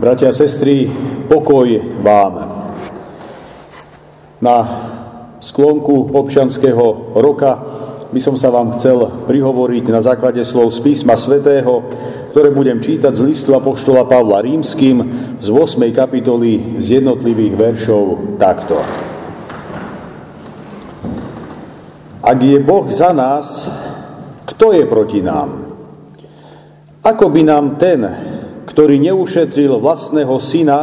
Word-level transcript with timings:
Bratia 0.00 0.32
a 0.32 0.32
sestry, 0.32 0.88
pokoj 1.28 1.68
vám. 2.00 2.32
Na 4.40 4.56
sklonku 5.44 6.16
občanského 6.16 7.12
roka 7.20 7.60
by 8.08 8.16
som 8.16 8.32
sa 8.32 8.48
vám 8.48 8.72
chcel 8.80 9.28
prihovoriť 9.28 9.84
na 9.92 10.00
základe 10.00 10.40
slov 10.40 10.72
z 10.72 10.80
písma 10.80 11.20
svätého, 11.20 11.84
ktoré 12.32 12.48
budem 12.48 12.80
čítať 12.80 13.12
z 13.12 13.28
listu 13.28 13.52
Apoštola 13.52 14.08
Pavla 14.08 14.40
Rímským 14.40 15.04
z 15.36 15.46
8. 15.52 15.92
kapitoly 15.92 16.80
z 16.80 17.04
jednotlivých 17.04 17.60
veršov 17.60 18.40
takto. 18.40 18.80
Ak 22.24 22.40
je 22.40 22.56
Boh 22.56 22.88
za 22.88 23.12
nás, 23.12 23.68
kto 24.48 24.72
je 24.72 24.88
proti 24.88 25.20
nám? 25.20 25.76
Ako 27.04 27.28
by 27.28 27.44
nám 27.44 27.76
ten, 27.76 28.29
ktorý 28.70 29.02
neušetril 29.02 29.82
vlastného 29.82 30.38
syna, 30.38 30.80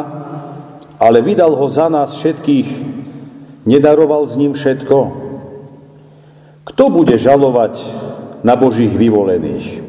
ale 1.00 1.23
vydal 1.23 1.55
ho 1.55 1.68
za 1.72 1.88
nás 1.88 2.20
všetkých, 2.20 2.70
nedaroval 3.64 4.28
s 4.28 4.36
ním 4.36 4.52
všetko? 4.52 4.98
Kto 6.68 6.84
bude 6.92 7.16
žalovať 7.16 7.80
na 8.44 8.59
Božích 8.59 8.92
vyvolených? 8.92 9.88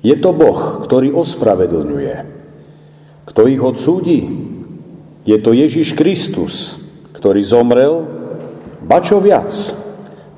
Je 0.00 0.16
to 0.16 0.32
Boh, 0.32 0.82
ktorý 0.88 1.12
ospravedlňuje. 1.12 2.16
Kto 3.28 3.40
ich 3.46 3.60
odsúdi? 3.60 4.20
Je 5.22 5.36
to 5.38 5.52
Ježiš 5.54 5.94
Kristus, 5.94 6.80
ktorý 7.12 7.44
zomrel, 7.44 8.08
ba 8.82 8.98
čo 8.98 9.22
viac, 9.22 9.52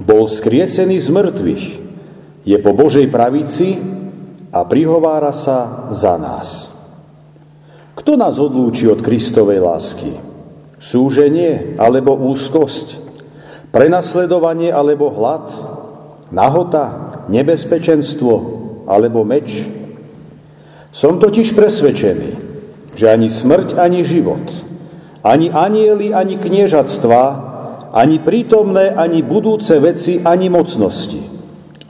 bol 0.02 0.28
skriesený 0.28 1.00
z 1.00 1.08
mŕtvych, 1.08 1.64
je 2.44 2.56
po 2.60 2.76
Božej 2.76 3.08
pravici 3.08 3.93
a 4.54 4.62
prihovára 4.62 5.34
sa 5.34 5.90
za 5.90 6.14
nás. 6.14 6.70
Kto 7.98 8.14
nás 8.14 8.38
odlúči 8.38 8.86
od 8.86 9.02
Kristovej 9.02 9.58
lásky? 9.58 10.14
Súženie 10.78 11.74
alebo 11.74 12.14
úzkosť? 12.14 13.02
Prenasledovanie 13.74 14.70
alebo 14.70 15.10
hlad? 15.10 15.50
Nahota? 16.30 17.18
Nebezpečenstvo 17.26 18.34
alebo 18.86 19.26
meč? 19.26 19.66
Som 20.94 21.18
totiž 21.18 21.58
presvedčený, 21.58 22.30
že 22.94 23.10
ani 23.10 23.26
smrť, 23.26 23.74
ani 23.74 24.06
život, 24.06 24.46
ani 25.26 25.50
anieli, 25.50 26.14
ani 26.14 26.38
kniežatstva, 26.38 27.22
ani 27.90 28.22
prítomné, 28.22 28.94
ani 28.94 29.26
budúce 29.26 29.74
veci, 29.82 30.22
ani 30.22 30.46
mocnosti, 30.46 31.18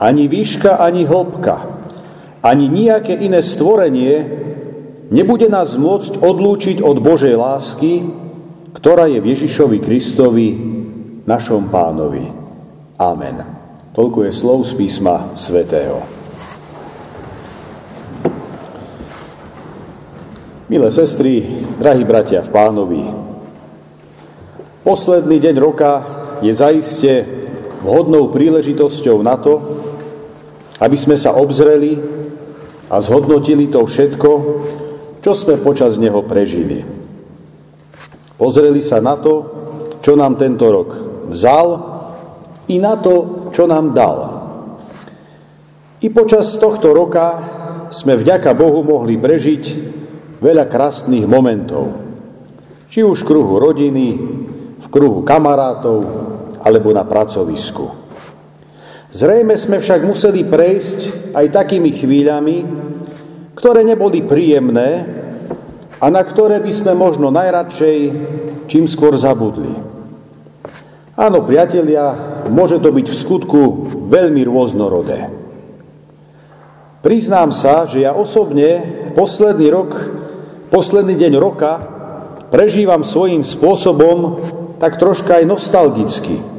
ani 0.01 0.25
výška, 0.25 0.81
ani 0.81 1.05
hĺbka, 1.05 1.74
ani 2.45 2.69
nejaké 2.69 3.17
iné 3.17 3.41
stvorenie 3.41 4.21
nebude 5.09 5.49
nás 5.49 5.73
môcť 5.73 6.21
odlúčiť 6.21 6.77
od 6.85 7.01
Božej 7.01 7.33
lásky, 7.33 8.05
ktorá 8.77 9.09
je 9.09 9.17
v 9.17 9.33
Ježišovi 9.33 9.81
Kristovi, 9.81 10.49
našom 11.25 11.73
pánovi. 11.73 12.29
Amen. 13.01 13.41
Toľko 13.97 14.29
je 14.29 14.31
slov 14.31 14.61
z 14.69 14.77
písma 14.77 15.33
svätého. 15.33 16.05
Milé 20.69 20.89
sestry, 20.93 21.45
drahí 21.81 22.05
bratia 22.05 22.45
v 22.45 22.53
pánovi, 22.53 23.03
posledný 24.85 25.37
deň 25.41 25.55
roka 25.61 25.91
je 26.41 26.49
zaiste 26.53 27.25
vhodnou 27.85 28.33
príležitosťou 28.33 29.17
na 29.21 29.37
to, 29.37 29.61
aby 30.81 30.97
sme 30.97 31.15
sa 31.15 31.37
obzreli 31.37 32.14
a 32.89 32.95
zhodnotili 33.01 33.67
to 33.71 33.85
všetko, 33.85 34.29
čo 35.25 35.31
sme 35.33 35.57
počas 35.57 35.97
neho 35.97 36.21
prežili. 36.21 36.85
Pozreli 38.35 38.83
sa 38.83 39.01
na 39.01 39.17
to, 39.17 39.33
čo 40.05 40.13
nám 40.13 40.37
tento 40.37 40.69
rok 40.69 40.89
vzal 41.29 41.67
i 42.69 42.77
na 42.77 42.97
to, 42.97 43.47
čo 43.49 43.65
nám 43.65 43.93
dal. 43.93 44.17
I 46.01 46.07
počas 46.13 46.53
tohto 46.61 46.93
roka 46.93 47.41
sme 47.89 48.19
vďaka 48.19 48.53
Bohu 48.53 48.85
mohli 48.85 49.17
prežiť 49.17 49.63
veľa 50.37 50.69
krásnych 50.69 51.25
momentov. 51.25 51.89
Či 52.91 53.01
už 53.01 53.25
v 53.25 53.27
kruhu 53.27 53.57
rodiny, 53.57 54.07
v 54.77 54.87
kruhu 54.93 55.25
kamarátov 55.25 55.97
alebo 56.61 56.93
na 56.93 57.01
pracovisku. 57.01 58.04
Zrejme 59.15 59.55
sme 59.55 59.79
však 59.79 60.03
museli 60.03 60.43
prejsť 60.43 61.31
aj 61.31 61.55
takými 61.55 61.87
chvíľami, 61.95 62.57
ktoré 63.55 63.87
neboli 63.87 64.19
príjemné 64.19 65.07
a 66.03 66.11
na 66.11 66.19
ktoré 66.19 66.59
by 66.59 66.71
sme 66.75 66.91
možno 66.99 67.31
najradšej 67.31 67.99
čím 68.67 68.83
skôr 68.91 69.15
zabudli. 69.15 69.71
Áno, 71.15 71.47
priatelia, 71.47 72.11
môže 72.51 72.75
to 72.83 72.91
byť 72.91 73.07
v 73.07 73.15
skutku 73.15 73.61
veľmi 74.11 74.43
rôznorodé. 74.51 75.31
Priznám 76.99 77.55
sa, 77.55 77.87
že 77.87 78.03
ja 78.03 78.11
osobne 78.11 78.83
posledný 79.15 79.71
rok, 79.71 79.95
posledný 80.67 81.15
deň 81.15 81.33
roka 81.39 81.71
prežívam 82.51 82.99
svojím 82.99 83.47
spôsobom 83.47 84.43
tak 84.75 84.99
troška 84.99 85.39
aj 85.39 85.47
nostalgicky– 85.47 86.35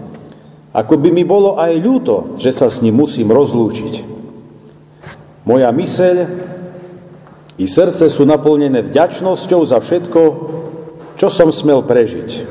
ako 0.77 1.01
by 1.01 1.09
mi 1.09 1.25
bolo 1.25 1.57
aj 1.57 1.73
ľúto, 1.81 2.37
že 2.37 2.53
sa 2.53 2.69
s 2.69 2.85
ním 2.85 3.01
musím 3.01 3.33
rozlúčiť. 3.33 4.05
Moja 5.49 5.73
myseľ 5.73 6.17
i 7.57 7.65
srdce 7.65 8.13
sú 8.13 8.29
naplnené 8.29 8.85
vďačnosťou 8.85 9.61
za 9.65 9.81
všetko, 9.81 10.23
čo 11.17 11.33
som 11.33 11.49
smel 11.49 11.81
prežiť. 11.81 12.45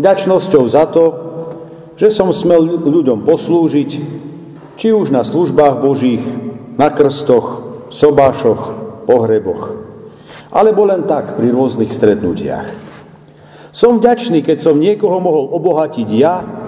Vďačnosťou 0.00 0.64
za 0.64 0.88
to, 0.88 1.04
že 2.00 2.08
som 2.08 2.32
smel 2.32 2.64
ľuďom 2.80 3.28
poslúžiť, 3.28 3.90
či 4.80 4.88
už 4.88 5.12
na 5.12 5.20
službách 5.20 5.84
Božích, 5.84 6.24
na 6.80 6.88
krstoch, 6.88 7.84
sobášoch, 7.92 8.80
pohreboch, 9.04 9.76
alebo 10.48 10.88
len 10.88 11.04
tak 11.04 11.36
pri 11.36 11.52
rôznych 11.52 11.92
stretnutiach. 11.92 12.72
Som 13.76 14.00
vďačný, 14.00 14.40
keď 14.40 14.64
som 14.64 14.80
niekoho 14.80 15.20
mohol 15.20 15.52
obohatiť 15.52 16.08
ja 16.16 16.59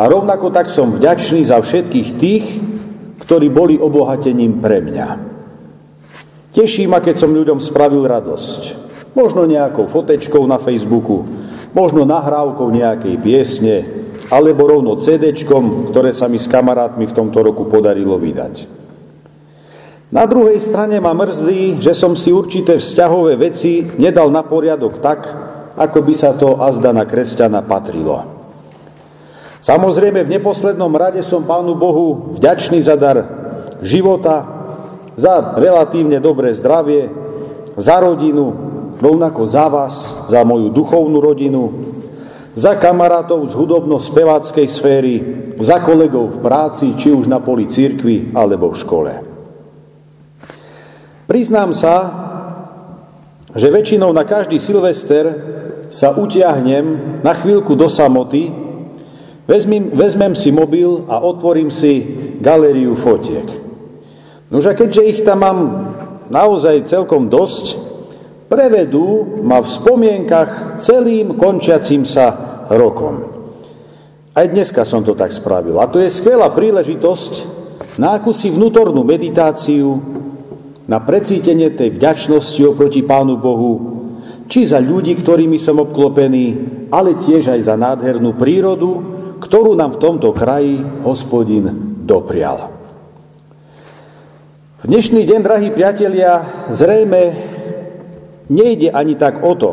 a 0.00 0.08
rovnako 0.08 0.48
tak 0.48 0.72
som 0.72 0.96
vďačný 0.96 1.44
za 1.44 1.60
všetkých 1.60 2.08
tých, 2.16 2.44
ktorí 3.20 3.52
boli 3.52 3.76
obohatením 3.76 4.56
pre 4.64 4.80
mňa. 4.80 5.08
Teší 6.56 6.88
ma, 6.88 7.04
keď 7.04 7.20
som 7.20 7.36
ľuďom 7.36 7.60
spravil 7.60 8.08
radosť. 8.08 8.80
Možno 9.12 9.44
nejakou 9.44 9.92
fotečkou 9.92 10.40
na 10.48 10.56
Facebooku, 10.56 11.28
možno 11.76 12.08
nahrávkou 12.08 12.72
nejakej 12.72 13.14
piesne, 13.20 13.76
alebo 14.32 14.72
rovno 14.72 14.96
CD, 15.04 15.36
ktoré 15.36 16.16
sa 16.16 16.32
mi 16.32 16.40
s 16.40 16.48
kamarátmi 16.48 17.04
v 17.04 17.16
tomto 17.20 17.44
roku 17.44 17.68
podarilo 17.68 18.16
vydať. 18.16 18.80
Na 20.10 20.24
druhej 20.26 20.58
strane 20.64 20.96
ma 20.98 21.12
mrzí, 21.12 21.78
že 21.78 21.92
som 21.92 22.16
si 22.16 22.32
určité 22.32 22.80
vzťahové 22.80 23.36
veci 23.36 23.84
nedal 24.00 24.32
na 24.32 24.42
poriadok 24.42 24.98
tak, 24.98 25.28
ako 25.76 25.98
by 26.02 26.14
sa 26.16 26.34
to 26.34 26.58
azda 26.58 26.90
na 26.90 27.06
kresťana 27.06 27.62
patrilo. 27.62 28.39
Samozrejme, 29.60 30.24
v 30.24 30.32
neposlednom 30.40 30.88
rade 30.96 31.20
som 31.20 31.44
Pánu 31.44 31.76
Bohu 31.76 32.36
vďačný 32.40 32.80
za 32.80 32.96
dar 32.96 33.18
života, 33.84 34.48
za 35.20 35.52
relatívne 35.60 36.16
dobré 36.16 36.56
zdravie, 36.56 37.12
za 37.76 38.00
rodinu, 38.00 38.56
rovnako 38.96 39.44
za 39.44 39.68
vás, 39.68 40.08
za 40.32 40.40
moju 40.48 40.72
duchovnú 40.72 41.20
rodinu, 41.20 41.62
za 42.56 42.76
kamarátov 42.80 43.48
z 43.48 43.52
hudobno-speváckej 43.52 44.66
sféry, 44.68 45.14
za 45.60 45.84
kolegov 45.84 46.40
v 46.40 46.42
práci, 46.44 46.96
či 46.96 47.12
už 47.12 47.28
na 47.28 47.40
poli 47.40 47.68
cirkvi 47.68 48.32
alebo 48.32 48.72
v 48.72 48.80
škole. 48.80 49.12
Priznám 51.28 51.76
sa, 51.76 51.94
že 53.54 53.68
väčšinou 53.70 54.10
na 54.10 54.24
každý 54.24 54.56
Silvester 54.56 55.30
sa 55.92 56.16
utiahnem 56.16 57.20
na 57.22 57.32
chvíľku 57.36 57.76
do 57.76 57.86
samoty, 57.86 58.69
Vezmem, 59.50 59.90
vezmem 59.90 60.38
si 60.38 60.54
mobil 60.54 61.10
a 61.10 61.18
otvorím 61.18 61.74
si 61.74 62.06
galériu 62.38 62.94
fotiek. 62.94 63.50
Nože 64.46 64.78
keďže 64.78 65.02
ich 65.10 65.20
tam 65.26 65.42
mám 65.42 65.58
naozaj 66.30 66.86
celkom 66.86 67.26
dosť, 67.26 67.74
prevedú 68.46 69.42
ma 69.42 69.58
v 69.58 69.66
spomienkach 69.66 70.78
celým 70.78 71.34
končiacím 71.34 72.06
sa 72.06 72.62
rokom. 72.70 73.26
Aj 74.38 74.46
dneska 74.46 74.86
som 74.86 75.02
to 75.02 75.18
tak 75.18 75.34
spravil. 75.34 75.82
A 75.82 75.90
to 75.90 75.98
je 75.98 76.14
skvelá 76.14 76.54
príležitosť 76.54 77.58
na 77.98 78.22
akúsi 78.22 78.54
vnútornú 78.54 79.02
meditáciu, 79.02 79.98
na 80.86 81.02
precítenie 81.02 81.74
tej 81.74 81.98
vďačnosti 81.98 82.62
oproti 82.70 83.02
Pánu 83.02 83.34
Bohu, 83.34 83.72
či 84.46 84.62
za 84.62 84.78
ľudí, 84.78 85.18
ktorými 85.18 85.58
som 85.58 85.82
obklopený, 85.82 86.46
ale 86.94 87.18
tiež 87.18 87.50
aj 87.50 87.60
za 87.66 87.74
nádhernú 87.74 88.38
prírodu, 88.38 89.18
ktorú 89.40 89.72
nám 89.74 89.96
v 89.96 90.02
tomto 90.04 90.36
kraji 90.36 90.84
hospodin 91.02 91.96
doprial. 92.04 92.70
V 94.80 94.84
dnešný 94.88 95.24
deň, 95.28 95.40
drahí 95.44 95.68
priatelia, 95.72 96.64
zrejme 96.72 97.50
Nejde 98.50 98.90
ani 98.90 99.14
tak 99.14 99.46
o 99.46 99.54
to, 99.54 99.70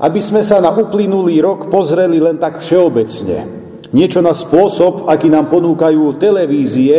aby 0.00 0.20
sme 0.24 0.40
sa 0.40 0.64
na 0.64 0.72
uplynulý 0.72 1.44
rok 1.44 1.68
pozreli 1.68 2.16
len 2.16 2.40
tak 2.40 2.64
všeobecne. 2.64 3.44
Niečo 3.92 4.24
na 4.24 4.32
spôsob, 4.32 5.12
aký 5.12 5.28
nám 5.28 5.52
ponúkajú 5.52 6.16
televízie, 6.16 6.96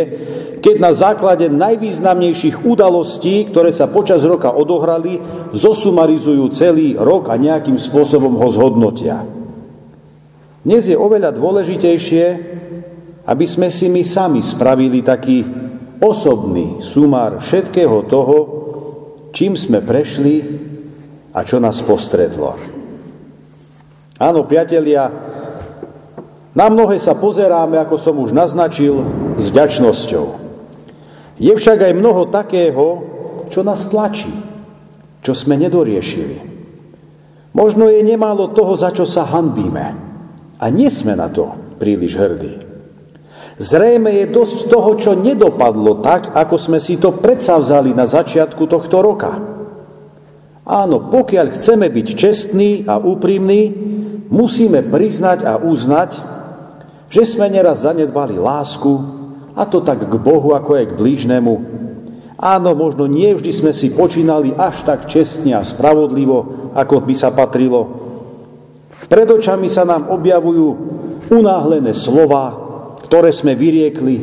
keď 0.62 0.76
na 0.78 0.94
základe 0.94 1.50
najvýznamnejších 1.50 2.62
udalostí, 2.62 3.50
ktoré 3.50 3.74
sa 3.74 3.90
počas 3.90 4.22
roka 4.22 4.54
odohrali, 4.54 5.18
zosumarizujú 5.50 6.46
celý 6.54 6.94
rok 6.94 7.28
a 7.28 7.34
nejakým 7.34 7.74
spôsobom 7.74 8.38
ho 8.38 8.48
zhodnotia. 8.54 9.26
Dnes 10.64 10.88
je 10.88 10.96
oveľa 10.96 11.36
dôležitejšie, 11.36 12.24
aby 13.28 13.44
sme 13.44 13.68
si 13.68 13.92
my 13.92 14.00
sami 14.00 14.40
spravili 14.40 15.04
taký 15.04 15.44
osobný 16.00 16.80
sumár 16.80 17.36
všetkého 17.44 18.08
toho, 18.08 18.36
čím 19.36 19.60
sme 19.60 19.84
prešli 19.84 20.40
a 21.36 21.44
čo 21.44 21.60
nás 21.60 21.84
postretlo. 21.84 22.56
Áno, 24.16 24.48
priatelia, 24.48 25.12
na 26.56 26.66
mnohé 26.72 26.96
sa 26.96 27.12
pozeráme, 27.12 27.76
ako 27.84 28.00
som 28.00 28.16
už 28.24 28.32
naznačil, 28.32 29.04
s 29.36 29.52
vďačnosťou. 29.52 30.26
Je 31.44 31.52
však 31.52 31.92
aj 31.92 31.98
mnoho 31.98 32.32
takého, 32.32 33.04
čo 33.52 33.60
nás 33.60 33.92
tlačí, 33.92 34.32
čo 35.20 35.36
sme 35.36 35.60
nedoriešili. 35.60 36.40
Možno 37.52 37.92
je 37.92 38.00
nemálo 38.00 38.48
toho, 38.56 38.72
za 38.80 38.88
čo 38.96 39.04
sa 39.04 39.28
hanbíme. 39.28 40.03
A 40.64 40.72
nie 40.72 40.88
sme 40.88 41.12
na 41.12 41.28
to 41.28 41.52
príliš 41.76 42.16
hrdí. 42.16 42.56
Zrejme 43.60 44.08
je 44.08 44.32
dosť 44.32 44.72
toho, 44.72 44.96
čo 44.96 45.12
nedopadlo 45.12 46.00
tak, 46.00 46.32
ako 46.32 46.56
sme 46.56 46.80
si 46.80 46.96
to 46.96 47.12
predsavzali 47.12 47.92
na 47.92 48.08
začiatku 48.08 48.64
tohto 48.64 49.04
roka. 49.04 49.36
Áno, 50.64 51.12
pokiaľ 51.12 51.52
chceme 51.52 51.92
byť 51.92 52.06
čestní 52.16 52.88
a 52.88 52.96
úprimní, 52.96 53.76
musíme 54.32 54.80
priznať 54.80 55.44
a 55.44 55.60
uznať, 55.60 56.16
že 57.12 57.22
sme 57.28 57.52
neraz 57.52 57.84
zanedbali 57.84 58.40
lásku, 58.40 58.90
a 59.54 59.68
to 59.68 59.84
tak 59.84 60.02
k 60.02 60.14
Bohu, 60.18 60.56
ako 60.56 60.80
aj 60.80 60.86
k 60.90 60.98
blížnemu. 60.98 61.54
Áno, 62.40 62.74
možno 62.74 63.06
nie 63.06 63.30
vždy 63.30 63.52
sme 63.54 63.70
si 63.70 63.94
počínali 63.94 64.50
až 64.56 64.82
tak 64.82 65.06
čestne 65.06 65.54
a 65.54 65.62
spravodlivo, 65.62 66.72
ako 66.74 67.06
by 67.06 67.14
sa 67.14 67.30
patrilo, 67.30 68.03
pred 69.08 69.28
očami 69.28 69.68
sa 69.68 69.84
nám 69.84 70.08
objavujú 70.10 70.68
unáhlené 71.30 71.92
slova, 71.96 72.52
ktoré 73.04 73.30
sme 73.30 73.52
vyriekli, 73.56 74.16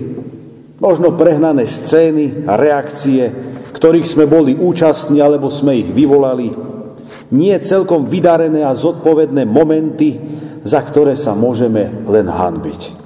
možno 0.81 1.13
prehnané 1.13 1.69
scény 1.69 2.49
a 2.49 2.57
reakcie, 2.57 3.29
ktorých 3.71 4.07
sme 4.09 4.25
boli 4.25 4.57
účastní 4.57 5.21
alebo 5.21 5.53
sme 5.53 5.77
ich 5.79 5.89
vyvolali, 5.89 6.51
nie 7.31 7.55
celkom 7.63 8.09
vydarené 8.11 8.65
a 8.67 8.75
zodpovedné 8.75 9.47
momenty, 9.47 10.19
za 10.67 10.83
ktoré 10.83 11.15
sa 11.15 11.31
môžeme 11.31 12.03
len 12.05 12.27
hanbiť. 12.27 13.01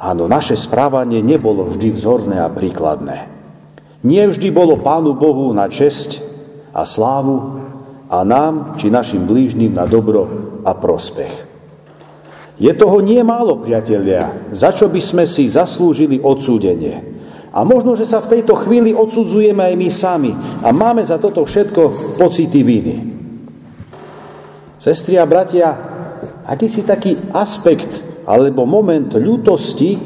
Áno, 0.00 0.26
naše 0.26 0.56
správanie 0.56 1.20
nebolo 1.20 1.68
vždy 1.70 1.88
vzorné 1.92 2.40
a 2.40 2.48
príkladné. 2.48 3.28
Nie 4.00 4.32
vždy 4.32 4.48
bolo 4.48 4.80
Pánu 4.80 5.12
Bohu 5.12 5.52
na 5.52 5.68
česť 5.68 6.24
a 6.72 6.88
slávu 6.88 7.60
a 8.10 8.26
nám 8.26 8.74
či 8.74 8.90
našim 8.90 9.22
blížnym 9.22 9.70
na 9.70 9.86
dobro 9.86 10.26
a 10.66 10.74
prospech. 10.74 11.46
Je 12.60 12.68
toho 12.76 13.00
nie 13.00 13.22
málo, 13.24 13.62
priatelia, 13.62 14.50
za 14.52 14.74
čo 14.74 14.90
by 14.90 15.00
sme 15.00 15.24
si 15.24 15.48
zaslúžili 15.48 16.20
odsúdenie. 16.20 17.00
A 17.54 17.64
možno, 17.64 17.96
že 17.96 18.04
sa 18.04 18.20
v 18.20 18.36
tejto 18.36 18.52
chvíli 18.66 18.92
odsudzujeme 18.92 19.64
aj 19.64 19.74
my 19.78 19.88
sami 19.88 20.32
a 20.60 20.68
máme 20.70 21.00
za 21.06 21.16
toto 21.16 21.46
všetko 21.46 22.14
pocity 22.20 22.60
viny. 22.60 22.96
Sestri 24.76 25.16
a 25.16 25.24
bratia, 25.24 25.72
aký 26.44 26.68
si 26.68 26.84
taký 26.84 27.16
aspekt 27.32 28.04
alebo 28.28 28.68
moment 28.68 29.08
ľútosti, 29.16 29.96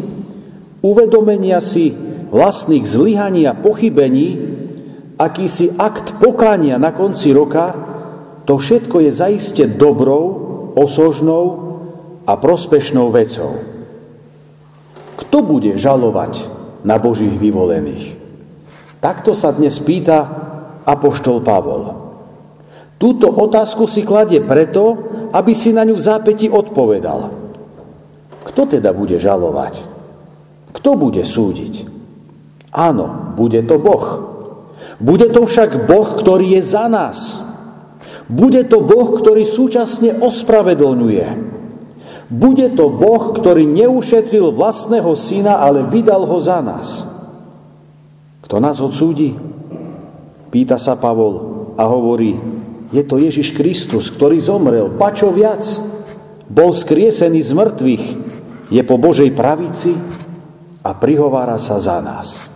uvedomenia 0.84 1.58
si 1.58 1.90
vlastných 2.30 2.86
zlyhaní 2.86 3.50
a 3.50 3.58
pochybení, 3.58 4.28
akýsi 5.18 5.74
akt 5.74 6.18
pokania 6.22 6.78
na 6.78 6.94
konci 6.94 7.34
roka, 7.34 7.93
to 8.44 8.60
všetko 8.60 9.08
je 9.08 9.10
zaiste 9.12 9.64
dobrou 9.64 10.22
osožnou 10.76 11.44
a 12.24 12.36
prospešnou 12.36 13.08
vecou. 13.12 13.60
Kto 15.14 15.36
bude 15.44 15.76
žalovať 15.80 16.44
na 16.84 17.00
Božích 17.00 17.32
vyvolených? 17.36 18.16
Takto 19.00 19.36
sa 19.36 19.52
dnes 19.52 19.76
pýta 19.80 20.24
apoštol 20.84 21.44
Pavol. 21.44 21.92
Túto 22.96 23.28
otázku 23.28 23.84
si 23.84 24.00
kladie 24.00 24.40
preto, 24.40 24.96
aby 25.34 25.52
si 25.52 25.76
na 25.76 25.84
ňu 25.84 25.98
v 25.98 26.04
zápäti 26.04 26.46
odpovedal. 26.48 27.32
Kto 28.44 28.62
teda 28.64 28.96
bude 28.96 29.20
žalovať? 29.20 29.74
Kto 30.72 30.90
bude 30.96 31.20
súdiť? 31.24 31.84
Áno, 32.72 33.36
bude 33.36 33.60
to 33.64 33.76
Boh. 33.76 34.06
Bude 34.98 35.28
to 35.30 35.44
však 35.44 35.84
Boh, 35.84 36.08
ktorý 36.16 36.58
je 36.58 36.62
za 36.64 36.88
nás. 36.88 37.43
Bude 38.34 38.66
to 38.66 38.82
Boh, 38.82 39.14
ktorý 39.14 39.46
súčasne 39.46 40.18
ospravedlňuje. 40.18 41.26
Bude 42.34 42.66
to 42.74 42.90
Boh, 42.90 43.30
ktorý 43.30 43.62
neušetril 43.62 44.50
vlastného 44.50 45.14
syna, 45.14 45.62
ale 45.62 45.86
vydal 45.86 46.26
ho 46.26 46.38
za 46.42 46.58
nás. 46.58 47.06
Kto 48.42 48.58
nás 48.58 48.82
odsúdi? 48.82 49.38
Pýta 50.50 50.82
sa 50.82 50.98
Pavol 50.98 51.70
a 51.78 51.86
hovorí, 51.86 52.34
je 52.90 53.02
to 53.06 53.22
Ježiš 53.22 53.54
Kristus, 53.54 54.10
ktorý 54.10 54.42
zomrel, 54.42 54.98
pačo 54.98 55.30
viac, 55.30 55.62
bol 56.50 56.74
skriesený 56.74 57.38
z 57.38 57.52
mŕtvych, 57.54 58.04
je 58.74 58.82
po 58.82 58.98
Božej 58.98 59.30
pravici 59.30 59.94
a 60.82 60.90
prihovára 60.90 61.54
sa 61.62 61.78
za 61.78 62.02
nás. 62.02 62.50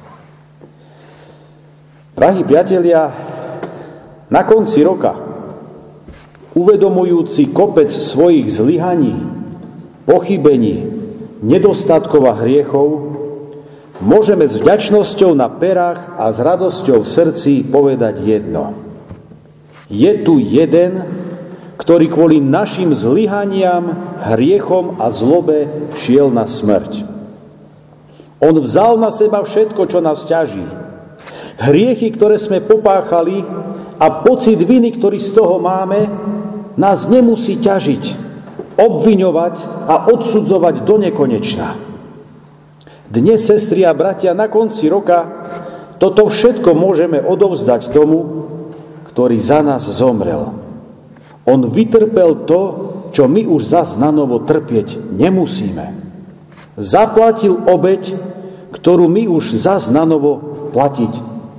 Drahí 2.18 2.42
priatelia, 2.42 3.14
na 4.26 4.42
konci 4.42 4.82
roka 4.82 5.27
uvedomujúci 6.58 7.54
kopec 7.54 7.94
svojich 7.94 8.50
zlyhaní, 8.50 9.14
pochybení, 10.02 10.90
nedostatkov 11.38 12.26
a 12.26 12.34
hriechov, 12.34 13.14
môžeme 14.02 14.42
s 14.42 14.58
vďačnosťou 14.58 15.38
na 15.38 15.46
perách 15.46 16.18
a 16.18 16.34
s 16.34 16.38
radosťou 16.42 17.06
v 17.06 17.08
srdci 17.08 17.52
povedať 17.62 18.26
jedno. 18.26 18.74
Je 19.86 20.10
tu 20.26 20.42
jeden, 20.42 21.06
ktorý 21.78 22.10
kvôli 22.10 22.42
našim 22.42 22.92
zlyhaniam, 22.92 23.94
hriechom 24.34 24.98
a 24.98 25.08
zlobe 25.14 25.70
šiel 25.94 26.28
na 26.28 26.44
smrť. 26.44 27.06
On 28.38 28.54
vzal 28.54 28.98
na 28.98 29.10
seba 29.10 29.42
všetko, 29.42 29.82
čo 29.86 29.98
nás 29.98 30.26
ťaží. 30.26 30.62
Hriechy, 31.58 32.14
ktoré 32.14 32.38
sme 32.38 32.62
popáchali 32.62 33.42
a 33.98 34.06
pocit 34.22 34.62
viny, 34.62 34.94
ktorý 34.94 35.18
z 35.18 35.34
toho 35.34 35.58
máme, 35.58 36.06
nás 36.78 37.10
nemusí 37.10 37.58
ťažiť, 37.58 38.04
obviňovať 38.78 39.54
a 39.90 40.06
odsudzovať 40.14 40.86
do 40.86 40.94
nekonečna. 41.02 41.74
Dnes, 43.10 43.42
sestri 43.42 43.82
a 43.82 43.90
bratia, 43.90 44.30
na 44.38 44.46
konci 44.46 44.86
roka 44.86 45.26
toto 45.98 46.30
všetko 46.30 46.78
môžeme 46.78 47.18
odovzdať 47.18 47.90
tomu, 47.90 48.46
ktorý 49.10 49.36
za 49.42 49.66
nás 49.66 49.82
zomrel. 49.90 50.54
On 51.42 51.60
vytrpel 51.66 52.46
to, 52.46 52.62
čo 53.10 53.26
my 53.26 53.42
už 53.48 53.74
zas 53.74 53.98
na 53.98 54.14
novo 54.14 54.38
trpieť 54.38 54.94
nemusíme. 55.10 55.98
Zaplatil 56.78 57.58
obeď, 57.66 58.14
ktorú 58.70 59.10
my 59.10 59.26
už 59.26 59.58
zas 59.58 59.90
na 59.90 60.06
novo 60.06 60.70
platiť 60.70 61.12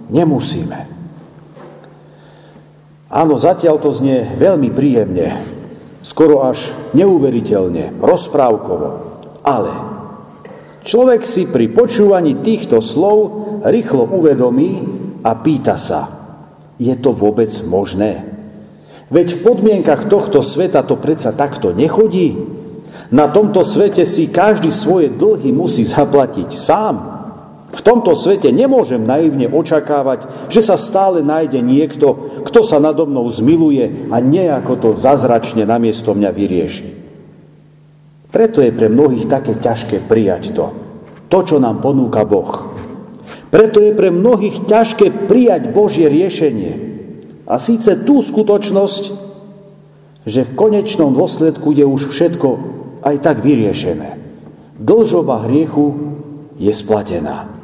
nemusíme. 0.08 0.89
Áno, 3.10 3.42
zatiaľ 3.42 3.82
to 3.82 3.90
znie 3.90 4.22
veľmi 4.38 4.70
príjemne, 4.70 5.42
skoro 6.06 6.46
až 6.46 6.70
neuveriteľne, 6.94 7.98
rozprávkovo. 7.98 8.90
Ale 9.42 9.74
človek 10.86 11.26
si 11.26 11.50
pri 11.50 11.74
počúvaní 11.74 12.38
týchto 12.46 12.86
slov 12.86 13.18
rýchlo 13.66 14.06
uvedomí 14.14 14.86
a 15.26 15.34
pýta 15.42 15.74
sa, 15.82 16.06
je 16.78 16.94
to 17.02 17.10
vôbec 17.10 17.50
možné? 17.66 18.30
Veď 19.10 19.42
v 19.42 19.44
podmienkach 19.44 20.06
tohto 20.06 20.46
sveta 20.46 20.86
to 20.86 20.94
predsa 20.94 21.34
takto 21.34 21.74
nechodí. 21.74 22.38
Na 23.10 23.26
tomto 23.26 23.66
svete 23.66 24.06
si 24.06 24.30
každý 24.30 24.70
svoje 24.70 25.10
dlhy 25.10 25.50
musí 25.50 25.82
zaplatiť 25.82 26.50
sám. 26.54 27.19
V 27.70 27.82
tomto 27.86 28.18
svete 28.18 28.50
nemôžem 28.50 29.06
naivne 29.06 29.46
očakávať, 29.46 30.50
že 30.50 30.66
sa 30.66 30.74
stále 30.74 31.22
nájde 31.22 31.62
niekto, 31.62 32.42
kto 32.42 32.66
sa 32.66 32.82
nado 32.82 33.06
mnou 33.06 33.30
zmiluje 33.30 34.10
a 34.10 34.18
nejako 34.18 34.74
to 34.82 34.90
zazračne 34.98 35.70
namiesto 35.70 36.18
mňa 36.18 36.30
vyrieši. 36.34 36.88
Preto 38.30 38.62
je 38.62 38.74
pre 38.74 38.90
mnohých 38.90 39.30
také 39.30 39.58
ťažké 39.58 40.06
prijať 40.10 40.54
to, 40.54 40.66
to, 41.30 41.40
čo 41.46 41.56
nám 41.62 41.82
ponúka 41.82 42.26
Boh. 42.26 42.74
Preto 43.50 43.82
je 43.82 43.94
pre 43.94 44.14
mnohých 44.14 44.66
ťažké 44.70 45.30
prijať 45.30 45.74
Božie 45.74 46.06
riešenie. 46.06 46.74
A 47.50 47.58
síce 47.58 48.06
tú 48.06 48.22
skutočnosť, 48.22 49.04
že 50.30 50.46
v 50.46 50.56
konečnom 50.58 51.10
dôsledku 51.14 51.74
je 51.74 51.86
už 51.86 52.14
všetko 52.14 52.50
aj 53.02 53.16
tak 53.26 53.42
vyriešené. 53.42 54.22
Dlžoba 54.78 55.50
hriechu 55.50 55.98
je 56.62 56.70
splatená. 56.70 57.59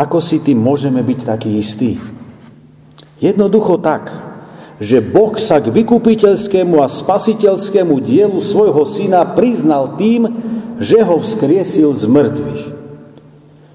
Ako 0.00 0.24
si 0.24 0.40
tým 0.40 0.56
môžeme 0.56 1.04
byť 1.04 1.20
taký 1.28 1.60
istý? 1.60 2.00
Jednoducho 3.20 3.76
tak, 3.84 4.08
že 4.80 5.04
Boh 5.04 5.36
sa 5.36 5.60
k 5.60 5.68
vykupiteľskému 5.68 6.80
a 6.80 6.88
spasiteľskému 6.88 8.00
dielu 8.00 8.40
svojho 8.40 8.88
syna 8.88 9.28
priznal 9.36 10.00
tým, 10.00 10.24
že 10.80 11.04
ho 11.04 11.20
vzkriesil 11.20 11.92
z 11.92 12.08
mŕtvych. 12.08 12.62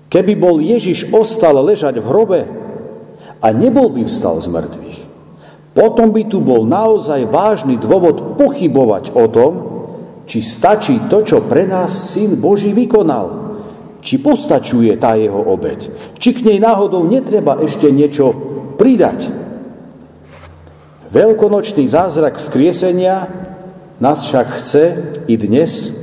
Keby 0.09 0.33
bol 0.33 0.57
Ježiš 0.57 1.13
ostal 1.13 1.61
ležať 1.61 2.01
v 2.01 2.09
hrobe 2.09 2.41
a 3.37 3.47
nebol 3.53 3.93
by 3.93 4.09
vstal 4.09 4.41
z 4.41 4.49
mŕtvych, 4.49 4.99
potom 5.77 6.09
by 6.09 6.25
tu 6.25 6.41
bol 6.41 6.65
naozaj 6.65 7.29
vážny 7.29 7.77
dôvod 7.77 8.33
pochybovať 8.41 9.13
o 9.13 9.29
tom, 9.29 9.53
či 10.25 10.41
stačí 10.41 10.97
to, 11.05 11.21
čo 11.21 11.45
pre 11.45 11.69
nás 11.69 11.93
Syn 12.09 12.33
Boží 12.41 12.73
vykonal. 12.73 13.44
Či 14.05 14.21
postačuje 14.21 14.93
tá 15.01 15.17
jeho 15.17 15.41
obeď. 15.41 15.89
Či 16.21 16.37
k 16.37 16.45
nej 16.45 16.61
náhodou 16.61 17.09
netreba 17.09 17.57
ešte 17.57 17.89
niečo 17.89 18.37
pridať. 18.77 19.33
Veľkonočný 21.09 21.89
zázrak 21.89 22.37
vzkriesenia 22.37 23.25
nás 23.97 24.29
však 24.29 24.47
chce 24.61 24.83
i 25.25 25.33
dnes 25.41 25.97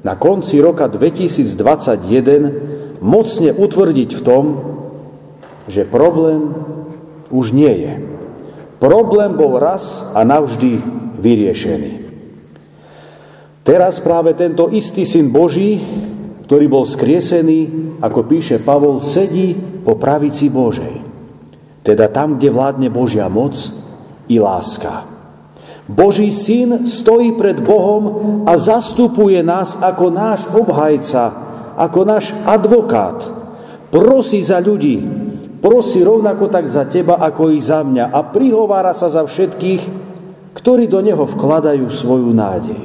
na 0.00 0.16
konci 0.16 0.56
roka 0.64 0.88
2021 0.88 3.04
mocne 3.04 3.52
utvrdiť 3.52 4.10
v 4.16 4.22
tom, 4.24 4.44
že 5.68 5.84
problém 5.84 6.48
už 7.28 7.52
nie 7.52 7.84
je. 7.84 7.92
Problém 8.80 9.36
bol 9.36 9.60
raz 9.60 10.00
a 10.16 10.24
navždy 10.24 10.80
vyriešený. 11.20 11.92
Teraz 13.64 13.96
práve 14.00 14.34
tento 14.36 14.68
istý 14.68 15.08
syn 15.08 15.32
Boží, 15.32 15.80
ktorý 16.44 16.68
bol 16.68 16.84
skriesený, 16.84 17.60
ako 18.04 18.20
píše 18.28 18.60
Pavol, 18.60 19.00
sedí 19.00 19.56
po 19.56 19.96
pravici 19.96 20.52
Božej. 20.52 21.00
Teda 21.80 22.12
tam, 22.12 22.36
kde 22.36 22.52
vládne 22.52 22.88
Božia 22.92 23.28
moc 23.32 23.56
i 24.28 24.36
láska. 24.36 25.08
Boží 25.84 26.32
syn 26.32 26.88
stojí 26.88 27.36
pred 27.36 27.60
Bohom 27.60 28.04
a 28.48 28.56
zastupuje 28.56 29.40
nás 29.44 29.76
ako 29.76 30.08
náš 30.08 30.48
obhajca, 30.48 31.32
ako 31.76 32.00
náš 32.08 32.32
advokát. 32.48 33.20
Prosí 33.92 34.40
za 34.40 34.64
ľudí, 34.64 35.00
prosí 35.60 36.00
rovnako 36.00 36.48
tak 36.48 36.72
za 36.72 36.88
teba, 36.88 37.20
ako 37.20 37.52
i 37.52 37.60
za 37.60 37.84
mňa 37.84 38.12
a 38.12 38.20
prihovára 38.32 38.96
sa 38.96 39.12
za 39.12 39.24
všetkých, 39.28 39.82
ktorí 40.56 40.88
do 40.88 41.04
neho 41.04 41.24
vkladajú 41.24 41.84
svoju 41.92 42.32
nádej. 42.32 42.80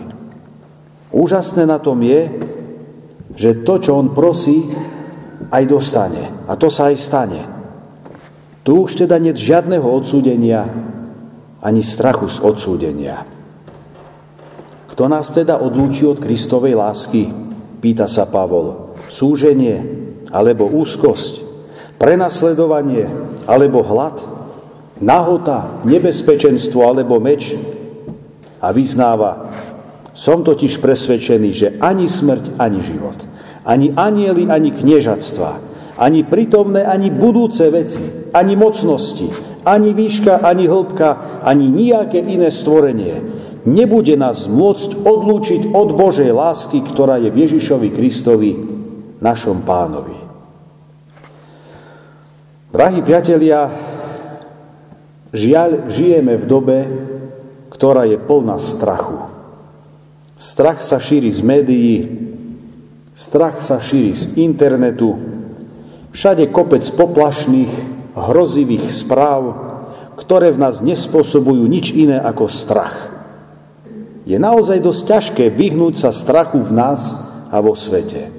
Úžasné 1.15 1.63
na 1.63 1.79
tom 1.79 2.03
je, 2.03 2.27
že 3.39 3.63
to, 3.63 3.79
čo 3.79 3.95
on 3.95 4.11
prosí, 4.11 4.67
aj 5.47 5.63
dostane. 5.63 6.43
A 6.43 6.59
to 6.59 6.67
sa 6.67 6.91
aj 6.91 6.97
stane. 6.99 7.41
Tu 8.67 8.75
už 8.75 8.99
teda 8.99 9.15
nie 9.15 9.31
žiadneho 9.31 9.87
odsúdenia, 9.87 10.67
ani 11.63 11.79
strachu 11.79 12.27
z 12.27 12.43
odsúdenia. 12.43 13.23
Kto 14.91 15.07
nás 15.07 15.31
teda 15.31 15.55
odlúči 15.63 16.03
od 16.03 16.19
Kristovej 16.19 16.75
lásky? 16.75 17.31
Pýta 17.79 18.11
sa 18.11 18.27
Pavol. 18.27 18.99
Súženie 19.07 19.79
alebo 20.35 20.67
úzkosť, 20.67 21.39
prenasledovanie 21.95 23.07
alebo 23.47 23.79
hlad, 23.79 24.19
nahota, 24.99 25.79
nebezpečenstvo 25.87 26.83
alebo 26.83 27.17
meč 27.23 27.55
a 28.59 28.75
vyznáva, 28.75 29.49
som 30.11 30.43
totiž 30.43 30.83
presvedčený, 30.83 31.49
že 31.55 31.67
ani 31.79 32.11
smrť, 32.11 32.59
ani 32.59 32.83
život, 32.83 33.15
ani 33.65 33.91
anieli, 33.95 34.47
ani 34.47 34.71
kniežatstva, 34.75 35.51
ani 35.99 36.23
prítomné, 36.23 36.85
ani 36.85 37.11
budúce 37.11 37.67
veci, 37.67 38.31
ani 38.31 38.55
mocnosti, 38.55 39.27
ani 39.67 39.91
výška, 39.91 40.43
ani 40.43 40.65
hĺbka, 40.67 41.41
ani 41.43 41.67
nejaké 41.67 42.23
iné 42.23 42.53
stvorenie 42.53 43.39
nebude 43.67 44.15
nás 44.15 44.47
môcť 44.47 45.03
odlúčiť 45.03 45.61
od 45.75 45.89
Božej 45.95 46.31
lásky, 46.31 46.79
ktorá 46.83 47.19
je 47.19 47.29
v 47.31 47.39
Ježišovi 47.47 47.89
Kristovi, 47.91 48.51
našom 49.19 49.67
pánovi. 49.67 50.15
Drahí 52.69 53.01
priatelia, 53.01 53.67
žiaľ, 55.33 55.89
žijeme 55.89 56.37
v 56.37 56.45
dobe, 56.45 56.77
ktorá 57.73 58.05
je 58.05 58.15
plná 58.21 58.61
strachu. 58.61 59.27
Strach 60.39 60.79
sa 60.79 61.01
šíri 61.01 61.33
z 61.33 61.41
médií, 61.43 61.95
strach 63.19 63.59
sa 63.59 63.83
šíri 63.83 64.15
z 64.15 64.39
internetu, 64.39 65.19
všade 66.15 66.47
kopec 66.55 66.87
poplašných, 66.87 67.99
hrozivých 68.15 68.87
správ, 68.87 69.59
ktoré 70.15 70.55
v 70.55 70.63
nás 70.63 70.79
nespôsobujú 70.79 71.67
nič 71.67 71.91
iné 71.91 72.15
ako 72.15 72.47
strach. 72.47 73.11
Je 74.23 74.39
naozaj 74.39 74.79
dosť 74.79 75.01
ťažké 75.03 75.45
vyhnúť 75.51 75.99
sa 75.99 76.15
strachu 76.15 76.63
v 76.63 76.71
nás 76.71 77.19
a 77.51 77.59
vo 77.59 77.75
svete. 77.75 78.31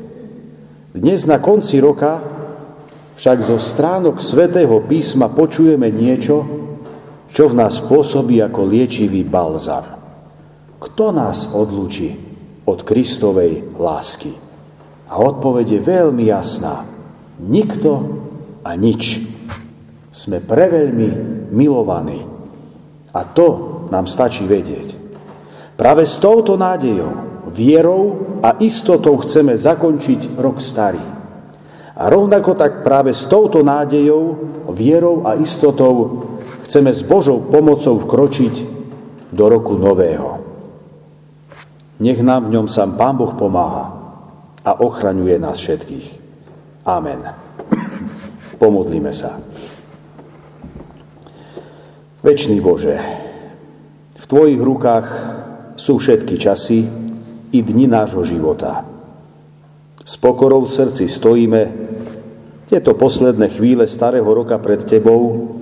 Dnes 0.97 1.29
na 1.29 1.37
konci 1.37 1.77
roka 1.77 2.25
však 3.21 3.39
zo 3.45 3.61
stránok 3.61 4.25
svätého 4.25 4.81
písma 4.89 5.29
počujeme 5.29 5.93
niečo, 5.93 6.41
čo 7.29 7.53
v 7.53 7.55
nás 7.55 7.85
pôsobí 7.85 8.41
ako 8.41 8.65
liečivý 8.65 9.29
balzam. 9.29 9.85
Kto 10.81 11.13
nás 11.13 11.53
odlúči 11.53 12.17
od 12.65 12.81
Kristovej 12.81 13.77
lásky? 13.77 14.50
A 15.11 15.19
odpoveď 15.19 15.67
je 15.67 15.81
veľmi 15.83 16.31
jasná. 16.31 16.87
Nikto 17.43 17.91
a 18.63 18.79
nič. 18.79 19.27
Sme 20.15 20.39
preveľmi 20.39 21.09
milovaní. 21.51 22.23
A 23.11 23.21
to 23.27 23.47
nám 23.91 24.07
stačí 24.07 24.47
vedieť. 24.47 24.95
Práve 25.75 26.07
s 26.07 26.15
touto 26.23 26.55
nádejou, 26.55 27.43
vierou 27.51 28.39
a 28.39 28.55
istotou 28.63 29.19
chceme 29.19 29.59
zakončiť 29.59 30.39
rok 30.39 30.63
starý. 30.63 31.03
A 31.99 32.07
rovnako 32.07 32.55
tak 32.55 32.87
práve 32.87 33.11
s 33.11 33.27
touto 33.27 33.67
nádejou, 33.67 34.39
vierou 34.71 35.27
a 35.27 35.35
istotou 35.43 36.23
chceme 36.63 36.95
s 36.95 37.03
Božou 37.03 37.43
pomocou 37.51 37.99
vkročiť 37.99 38.55
do 39.35 39.45
roku 39.51 39.75
nového. 39.75 40.39
Nech 41.99 42.23
nám 42.23 42.47
v 42.47 42.55
ňom 42.55 42.67
sám 42.71 42.95
Pán 42.95 43.19
Boh 43.19 43.35
pomáha 43.35 44.00
a 44.65 44.81
ochraňuje 44.81 45.37
nás 45.41 45.57
všetkých. 45.61 46.07
Amen. 46.85 47.25
Pomodlíme 48.61 49.13
sa. 49.13 49.41
Večný 52.21 52.61
Bože, 52.61 53.01
v 54.21 54.25
Tvojich 54.29 54.61
rukách 54.61 55.09
sú 55.81 55.97
všetky 55.97 56.37
časy 56.37 56.85
i 57.51 57.59
dni 57.65 57.89
nášho 57.89 58.21
života. 58.29 58.85
S 60.05 60.21
pokorou 60.21 60.69
v 60.69 60.75
srdci 60.75 61.09
stojíme 61.09 61.63
tieto 62.69 62.93
posledné 62.93 63.49
chvíle 63.57 63.89
starého 63.89 64.29
roka 64.29 64.61
pred 64.61 64.85
Tebou 64.85 65.57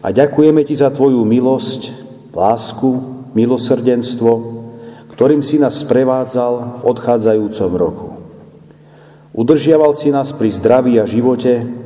a 0.00 0.08
ďakujeme 0.08 0.64
Ti 0.64 0.74
za 0.80 0.88
Tvoju 0.88 1.20
milosť, 1.22 1.92
lásku, 2.32 2.90
milosrdenstvo, 3.36 4.32
ktorým 5.12 5.44
si 5.44 5.60
nás 5.60 5.78
sprevádzal 5.84 6.80
v 6.80 6.82
odchádzajúcom 6.88 7.72
roku. 7.76 8.09
Udržiaval 9.30 9.94
si 9.94 10.10
nás 10.10 10.34
pri 10.34 10.50
zdraví 10.50 10.98
a 10.98 11.06
živote, 11.06 11.80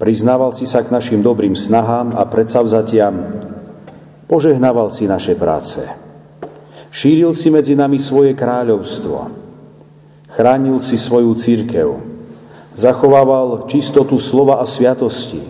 Priznával 0.00 0.56
si 0.56 0.64
sa 0.64 0.80
k 0.80 0.88
našim 0.88 1.20
dobrým 1.20 1.52
snahám 1.52 2.16
a 2.16 2.24
predsavzatiam. 2.24 3.20
Požehnával 4.24 4.88
si 4.88 5.04
naše 5.04 5.36
práce. 5.36 5.84
Šíril 6.88 7.36
si 7.36 7.52
medzi 7.52 7.76
nami 7.76 8.00
svoje 8.00 8.32
kráľovstvo. 8.32 9.28
Chránil 10.32 10.80
si 10.80 10.96
svoju 10.96 11.36
církev. 11.36 12.00
Zachovával 12.80 13.68
čistotu 13.68 14.16
slova 14.16 14.56
a 14.56 14.64
sviatosti. 14.64 15.44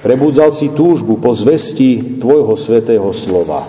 Prebudzal 0.00 0.48
si 0.56 0.72
túžbu 0.72 1.20
po 1.20 1.36
zvesti 1.36 2.16
Tvojho 2.16 2.56
svetého 2.56 3.12
slova. 3.12 3.60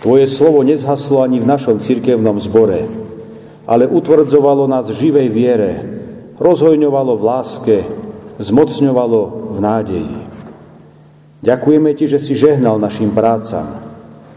Tvoje 0.00 0.24
slovo 0.24 0.64
nezhaslo 0.64 1.20
ani 1.20 1.36
v 1.36 1.50
našom 1.52 1.84
cirkevnom 1.84 2.40
zbore, 2.40 2.88
ale 3.68 3.84
utvrdzovalo 3.84 4.64
nás 4.64 4.88
v 4.88 4.96
živej 4.96 5.28
viere, 5.28 5.72
rozhojňovalo 6.40 7.12
v 7.20 7.22
láske, 7.22 7.76
zmocňovalo 8.40 9.52
v 9.52 9.58
nádeji. 9.60 10.18
Ďakujeme 11.44 11.92
Ti, 11.92 12.16
že 12.16 12.18
si 12.18 12.32
žehnal 12.32 12.80
našim 12.80 13.12
prácam. 13.12 13.84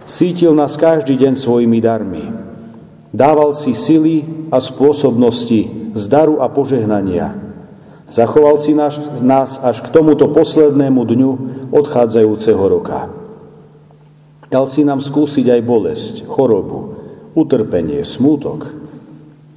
Sítil 0.03 0.51
nás 0.51 0.75
každý 0.75 1.15
deň 1.15 1.39
svojimi 1.39 1.79
darmi. 1.79 2.27
Dával 3.15 3.55
si 3.55 3.71
sily 3.71 4.27
a 4.51 4.59
spôsobnosti 4.59 5.93
z 5.95 6.03
daru 6.11 6.43
a 6.43 6.51
požehnania. 6.51 7.31
Zachoval 8.11 8.59
si 8.59 8.75
nás, 8.75 8.99
nás 9.23 9.55
až 9.63 9.87
k 9.87 9.95
tomuto 9.95 10.27
poslednému 10.35 11.07
dňu 11.07 11.31
odchádzajúceho 11.71 12.63
roka. 12.67 13.07
Dal 14.51 14.67
si 14.67 14.83
nám 14.83 14.99
skúsiť 14.99 15.47
aj 15.47 15.61
bolesť, 15.63 16.13
chorobu, 16.27 16.99
utrpenie, 17.39 18.03
smútok. 18.03 18.80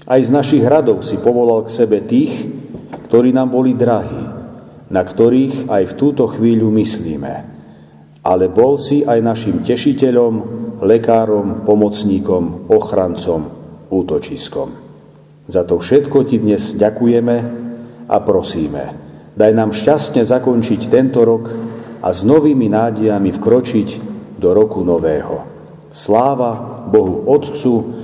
Aj 0.04 0.20
z 0.20 0.28
našich 0.28 0.60
hradov 0.60 1.00
si 1.00 1.16
povolal 1.16 1.64
k 1.64 1.72
sebe 1.72 2.04
tých, 2.04 2.44
ktorí 3.08 3.32
nám 3.32 3.56
boli 3.56 3.72
drahí, 3.72 4.28
na 4.92 5.00
ktorých 5.00 5.64
aj 5.72 5.82
v 5.88 5.96
túto 5.96 6.28
chvíľu 6.28 6.68
myslíme. 6.76 7.34
Ale 8.20 8.52
bol 8.52 8.76
si 8.76 9.00
aj 9.00 9.24
našim 9.24 9.64
tešiteľom, 9.64 10.34
lekárom, 10.84 11.64
pomocníkom, 11.64 12.68
ochrancom, 12.68 13.48
útočiskom. 13.88 14.68
Za 15.48 15.64
to 15.64 15.80
všetko 15.80 16.28
ti 16.28 16.36
dnes 16.36 16.76
ďakujeme 16.76 17.36
a 18.04 18.16
prosíme, 18.20 18.84
daj 19.32 19.52
nám 19.56 19.72
šťastne 19.72 20.20
zakončiť 20.20 20.80
tento 20.92 21.24
rok 21.24 21.48
a 22.04 22.12
s 22.12 22.28
novými 22.28 22.68
nádejami 22.68 23.32
vkročiť 23.40 23.88
do 24.36 24.52
roku 24.52 24.84
nového. 24.84 25.48
Sláva 25.88 26.84
Bohu 26.92 27.24
Otcu 27.24 28.03